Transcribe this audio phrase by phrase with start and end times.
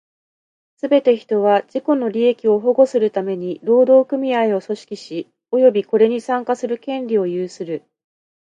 [0.77, 7.83] すべて人は、自己の利益を保護するために労働組合を組織し、及びこれに参加する権利を有する。